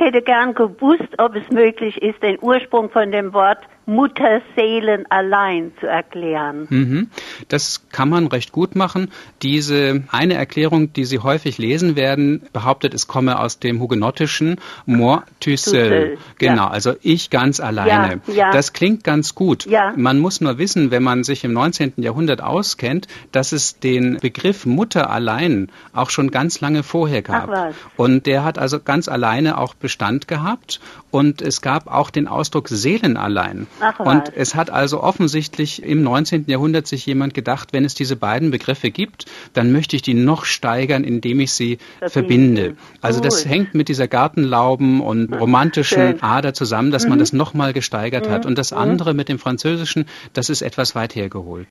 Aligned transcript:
hätte 0.00 0.22
gern 0.22 0.54
gewusst, 0.54 1.08
ob 1.18 1.36
es 1.36 1.48
möglich 1.50 2.00
ist, 2.02 2.22
den 2.22 2.38
Ursprung 2.40 2.90
von 2.90 3.12
dem 3.12 3.32
Wort 3.32 3.60
Mutterseelen 3.90 5.04
allein 5.10 5.72
zu 5.80 5.86
erklären. 5.86 6.66
Mhm. 6.70 7.10
Das 7.48 7.88
kann 7.90 8.08
man 8.08 8.28
recht 8.28 8.52
gut 8.52 8.76
machen. 8.76 9.10
Diese 9.42 10.04
eine 10.12 10.34
Erklärung, 10.34 10.92
die 10.92 11.04
Sie 11.04 11.18
häufig 11.18 11.58
lesen 11.58 11.96
werden, 11.96 12.42
behauptet, 12.52 12.94
es 12.94 13.08
komme 13.08 13.40
aus 13.40 13.58
dem 13.58 13.80
hugenottischen 13.80 14.56
moi 14.86 15.22
tu 15.40 15.56
seul. 15.56 16.18
Genau, 16.38 16.64
ja. 16.64 16.70
also 16.70 16.94
ich 17.02 17.30
ganz 17.30 17.58
alleine. 17.58 18.20
Ja, 18.28 18.34
ja. 18.34 18.50
Das 18.52 18.72
klingt 18.72 19.02
ganz 19.02 19.34
gut. 19.34 19.66
Man 19.96 20.20
muss 20.20 20.40
nur 20.40 20.58
wissen, 20.58 20.92
wenn 20.92 21.02
man 21.02 21.24
sich 21.24 21.42
im 21.42 21.52
19. 21.52 21.94
Jahrhundert 21.96 22.42
auskennt, 22.42 23.08
dass 23.32 23.50
es 23.50 23.80
den 23.80 24.18
Begriff 24.18 24.66
Mutter 24.66 25.10
allein 25.10 25.68
auch 25.92 26.10
schon 26.10 26.30
ganz 26.30 26.60
lange 26.60 26.84
vorher 26.84 27.22
gab. 27.22 27.74
Und 27.96 28.26
der 28.26 28.44
hat 28.44 28.56
also 28.56 28.78
ganz 28.78 29.08
alleine 29.08 29.58
auch 29.58 29.74
Bestand 29.74 30.28
gehabt. 30.28 30.80
Und 31.10 31.42
es 31.42 31.60
gab 31.60 31.88
auch 31.88 32.10
den 32.10 32.28
Ausdruck 32.28 32.68
Seelen 32.68 33.16
allein. 33.16 33.66
Ach, 33.80 34.00
und 34.00 34.32
es 34.34 34.54
hat 34.54 34.70
also 34.70 35.02
offensichtlich 35.02 35.82
im 35.82 36.02
19. 36.02 36.44
Jahrhundert 36.46 36.86
sich 36.86 37.06
jemand 37.06 37.34
gedacht, 37.34 37.72
wenn 37.72 37.84
es 37.84 37.94
diese 37.94 38.16
beiden 38.16 38.50
Begriffe 38.50 38.90
gibt, 38.90 39.26
dann 39.52 39.72
möchte 39.72 39.96
ich 39.96 40.02
die 40.02 40.14
noch 40.14 40.44
steigern, 40.44 41.04
indem 41.04 41.40
ich 41.40 41.52
sie 41.52 41.78
das 42.00 42.12
verbinde. 42.12 42.76
Also 43.00 43.20
das 43.20 43.46
hängt 43.46 43.74
mit 43.74 43.88
dieser 43.88 44.08
Gartenlauben 44.08 45.00
und 45.00 45.32
romantischen 45.32 46.12
Schön. 46.12 46.22
Ader 46.22 46.54
zusammen, 46.54 46.90
dass 46.90 47.04
mhm. 47.04 47.10
man 47.10 47.18
das 47.18 47.32
nochmal 47.32 47.72
gesteigert 47.72 48.28
mhm. 48.28 48.32
hat. 48.32 48.46
Und 48.46 48.58
das 48.58 48.70
mhm. 48.72 48.78
andere 48.78 49.14
mit 49.14 49.28
dem 49.28 49.38
Französischen, 49.38 50.06
das 50.32 50.50
ist 50.50 50.62
etwas 50.62 50.94
weit 50.94 51.14
hergeholt. 51.14 51.68